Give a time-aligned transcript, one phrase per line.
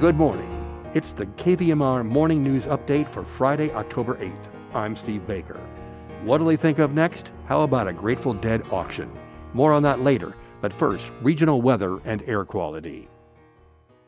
[0.00, 0.48] Good morning.
[0.94, 4.48] It's the KVMR Morning News Update for Friday, October 8th.
[4.72, 5.60] I'm Steve Baker.
[6.24, 7.30] What'll they think of next?
[7.44, 9.12] How about a Grateful Dead auction?
[9.52, 13.10] More on that later, but first, regional weather and air quality.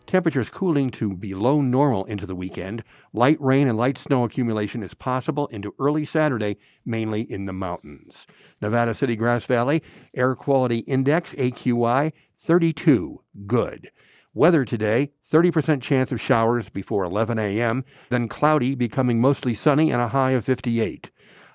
[0.07, 2.83] Temperatures cooling to below normal into the weekend.
[3.13, 8.27] Light rain and light snow accumulation is possible into early Saturday, mainly in the mountains.
[8.63, 9.83] Nevada City Grass Valley,
[10.15, 13.91] Air Quality Index, AQI, 32, good.
[14.35, 20.01] Weather today 30% chance of showers before 11 a.m., then cloudy, becoming mostly sunny, and
[20.01, 21.11] a high of 58.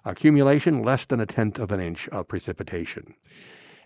[0.06, 3.16] Accumulation less than a tenth of an inch of precipitation.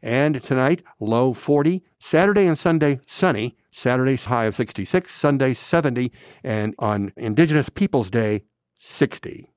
[0.02, 1.84] And tonight, low 40.
[2.00, 3.55] Saturday and Sunday, sunny.
[3.73, 6.12] Saturday's high of 66, Sunday 70,
[6.44, 8.44] and on Indigenous Peoples Day,
[8.80, 9.50] 60.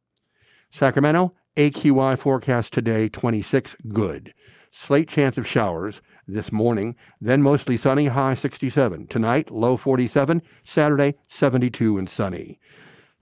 [0.71, 4.33] Sacramento, AQI forecast today 26, good.
[4.71, 9.07] Slight chance of showers this morning, then mostly sunny, high 67.
[9.09, 10.43] Tonight, low 47.
[10.65, 12.59] Saturday, 72 and sunny.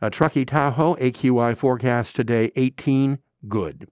[0.01, 3.19] A Truckee Tahoe, AQI forecast today 18,
[3.49, 3.89] good.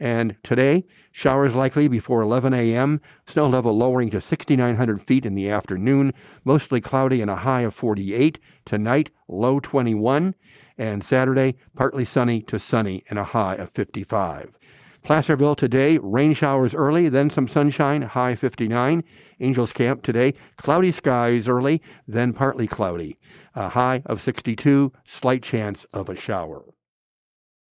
[0.00, 5.48] And today, showers likely before 11 a.m., snow level lowering to 6,900 feet in the
[5.48, 6.12] afternoon,
[6.44, 8.38] mostly cloudy and a high of 48.
[8.64, 10.34] Tonight, low 21.
[10.76, 14.58] And Saturday, partly sunny to sunny and a high of 55.
[15.04, 19.04] Placerville today, rain showers early, then some sunshine, high 59.
[19.38, 23.18] Angels Camp today, cloudy skies early, then partly cloudy,
[23.54, 26.64] a high of 62, slight chance of a shower.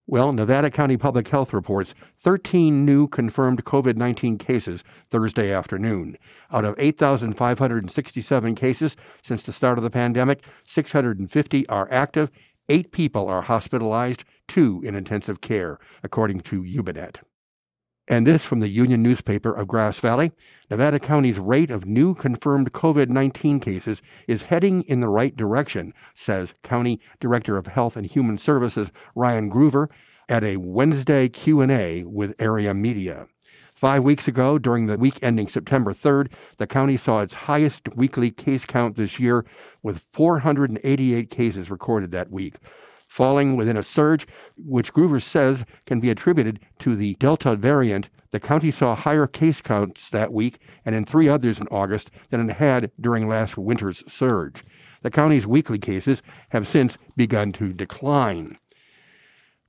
[0.07, 6.17] Well, Nevada County Public Health reports 13 new confirmed COVID 19 cases Thursday afternoon.
[6.51, 12.29] Out of 8,567 cases since the start of the pandemic, 650 are active
[12.71, 17.17] Eight people are hospitalized, two in intensive care, according to YubaNet.
[18.07, 20.31] And this from the Union newspaper of Grass Valley.
[20.69, 25.93] Nevada County's rate of new confirmed COVID 19 cases is heading in the right direction,
[26.15, 29.89] says County Director of Health and Human Services Ryan Gruver
[30.29, 33.27] at a Wednesday Q&A with area media.
[33.81, 38.29] Five weeks ago, during the week ending September 3rd, the county saw its highest weekly
[38.29, 39.43] case count this year,
[39.81, 42.57] with 488 cases recorded that week,
[43.07, 48.11] falling within a surge which Gruver says can be attributed to the Delta variant.
[48.29, 52.47] The county saw higher case counts that week and in three others in August than
[52.47, 54.63] it had during last winter's surge.
[55.01, 58.59] The county's weekly cases have since begun to decline.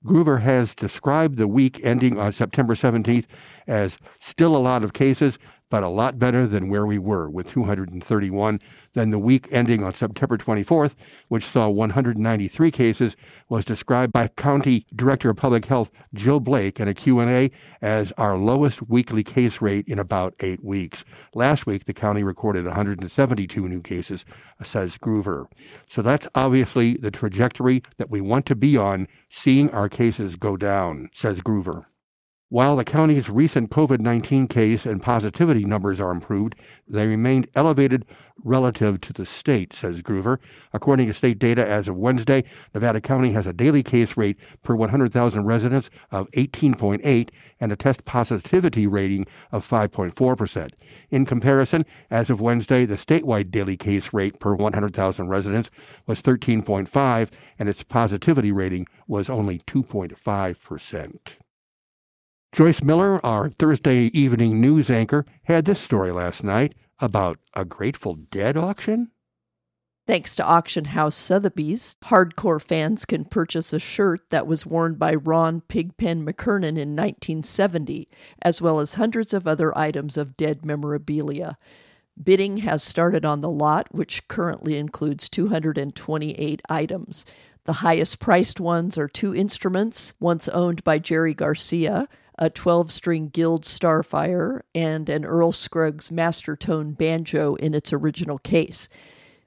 [0.04, 3.26] Gruver has described the week ending on September 17th
[3.66, 5.38] as still a lot of cases,
[5.72, 8.60] but a lot better than where we were with 231.
[8.92, 10.94] Then the week ending on September 24th,
[11.28, 13.16] which saw 193 cases,
[13.48, 17.50] was described by County Director of Public Health Jill Blake in a Q&A
[17.80, 21.06] as our lowest weekly case rate in about 8 weeks.
[21.34, 24.26] Last week the county recorded 172 new cases,
[24.62, 25.46] says Gruver.
[25.88, 30.58] So that's obviously the trajectory that we want to be on, seeing our cases go
[30.58, 31.86] down, says Gruver.
[32.52, 36.54] While the county's recent COVID 19 case and positivity numbers are improved,
[36.86, 38.04] they remained elevated
[38.44, 40.36] relative to the state, says Gruver.
[40.74, 44.74] According to state data as of Wednesday, Nevada County has a daily case rate per
[44.74, 50.72] 100,000 residents of 18.8 and a test positivity rating of 5.4%.
[51.08, 55.70] In comparison, as of Wednesday, the statewide daily case rate per 100,000 residents
[56.06, 61.36] was 13.5 and its positivity rating was only 2.5%.
[62.52, 68.14] Joyce Miller, our Thursday evening news anchor, had this story last night about a Grateful
[68.14, 69.10] Dead auction.
[70.06, 75.14] Thanks to Auction House Sotheby's, hardcore fans can purchase a shirt that was worn by
[75.14, 78.06] Ron Pigpen McKernan in 1970,
[78.42, 81.56] as well as hundreds of other items of dead memorabilia.
[82.22, 87.24] Bidding has started on the lot, which currently includes 228 items.
[87.64, 92.08] The highest priced ones are two instruments, once owned by Jerry Garcia,
[92.42, 98.88] a 12 string Guild Starfire, and an Earl Scruggs Mastertone banjo in its original case.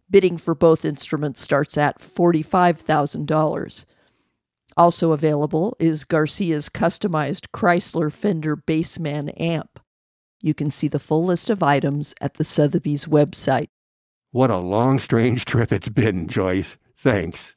[0.10, 3.86] Bidding for both instruments starts at $45,000.
[4.78, 9.82] Also available is Garcia's customized Chrysler Fender Bassman amp.
[10.40, 13.68] You can see the full list of items at the Sotheby's website.
[14.32, 16.78] What a long, strange trip it's been, Joyce.
[16.96, 17.56] Thanks.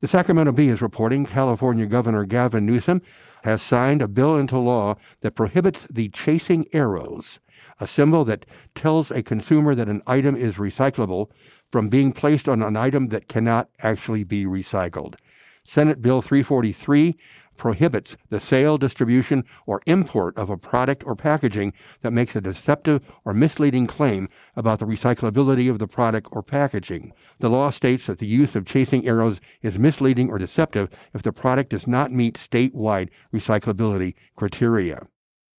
[0.00, 3.02] The Sacramento Bee is reporting California Governor Gavin Newsom
[3.44, 7.38] has signed a bill into law that prohibits the chasing arrows,
[7.78, 11.30] a symbol that tells a consumer that an item is recyclable,
[11.70, 15.16] from being placed on an item that cannot actually be recycled.
[15.64, 17.16] Senate Bill 343
[17.56, 21.72] prohibits the sale, distribution, or import of a product or packaging
[22.02, 27.12] that makes a deceptive or misleading claim about the recyclability of the product or packaging.
[27.38, 31.32] The law states that the use of chasing arrows is misleading or deceptive if the
[31.32, 35.06] product does not meet statewide recyclability criteria.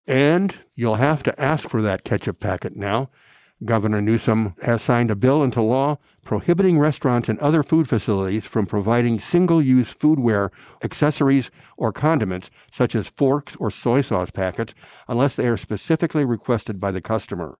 [0.07, 3.09] And you'll have to ask for that ketchup packet now.
[3.63, 8.65] Governor Newsom has signed a bill into law prohibiting restaurants and other food facilities from
[8.65, 10.49] providing single use foodware,
[10.83, 14.73] accessories, or condiments, such as forks or soy sauce packets,
[15.07, 17.57] unless they are specifically requested by the customer.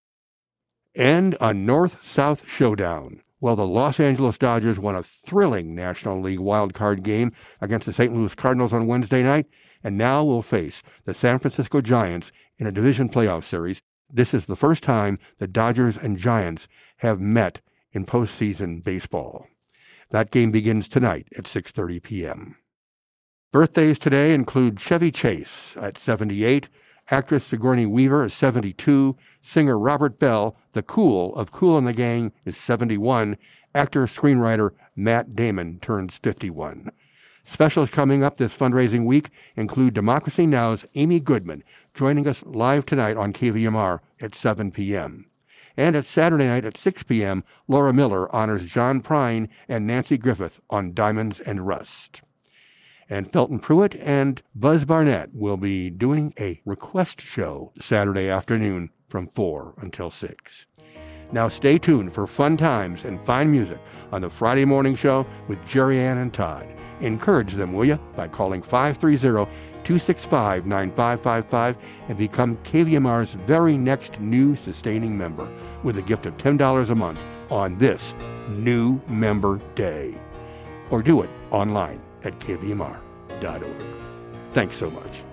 [0.94, 3.22] And a north south showdown.
[3.40, 7.32] Well, the Los Angeles Dodgers won a thrilling National League wild card game
[7.62, 8.14] against the St.
[8.14, 9.46] Louis Cardinals on Wednesday night,
[9.84, 14.46] and now will face the San Francisco Giants in a division playoff series this is
[14.46, 16.68] the first time the Dodgers and Giants
[16.98, 17.62] have met
[17.92, 19.48] in postseason baseball.
[20.12, 22.56] That game begins tonight at 6:30 p.m.
[23.52, 26.68] Birthdays today include Chevy Chase at 78,
[27.10, 32.34] actress Sigourney Weaver is 72, singer Robert Bell, the Kool of Kool and the Gang,
[32.44, 33.38] is 71,
[33.74, 36.92] actor screenwriter Matt Damon turns 51.
[37.46, 41.64] Specials coming up this fundraising week include Democracy Now!'s Amy Goodman
[41.94, 45.28] joining us live tonight on KVMR at 7 p.m.
[45.78, 50.60] And at Saturday night at 6 p.m., Laura Miller honors John Prine and Nanci Griffith
[50.70, 52.24] on Diamonds and Rust.
[53.08, 59.28] And Felton Pruitt and Buzz Barnett will be doing a request show Saturday afternoon from
[59.28, 60.66] 4 until 6.
[61.32, 63.80] Now stay tuned for fun times and fine music
[64.12, 66.68] on the Friday morning show with Jerry Ann and Todd.
[67.02, 69.52] Encourage them, will you, by calling 530
[69.84, 71.78] 265 9555
[72.10, 75.48] and become KVMR's very next new sustaining member
[75.84, 78.16] with a gift of $10 a month on this
[78.50, 80.16] new member day.
[80.90, 83.84] Or do it online at kvmr.org.
[84.54, 85.24] Thanks so much.